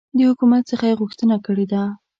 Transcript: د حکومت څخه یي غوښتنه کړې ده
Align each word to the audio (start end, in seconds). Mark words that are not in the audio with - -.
د 0.17 0.19
حکومت 0.29 0.63
څخه 0.71 0.83
یي 0.89 0.95
غوښتنه 1.01 1.35
کړې 1.45 1.65
ده 1.71 1.83